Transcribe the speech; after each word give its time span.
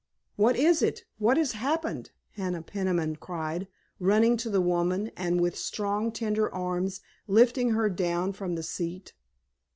"What 0.35 0.55
is 0.55 0.81
it? 0.81 1.05
What 1.19 1.37
has 1.37 1.51
happened?" 1.51 2.09
Hannah 2.31 2.63
Peniman 2.63 3.17
cried, 3.17 3.67
running 3.99 4.35
to 4.37 4.49
the 4.49 4.59
woman 4.59 5.11
and 5.15 5.39
with 5.39 5.55
strong, 5.55 6.11
tender 6.11 6.51
arms 6.51 7.01
lifting 7.27 7.69
her 7.73 7.87
down 7.87 8.33
from 8.33 8.55
the 8.55 8.63
seat. 8.63 9.13